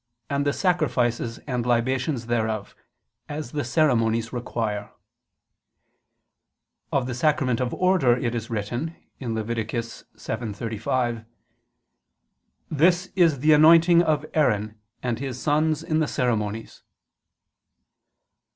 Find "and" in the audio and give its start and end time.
0.31-0.47, 1.45-1.63, 15.03-15.19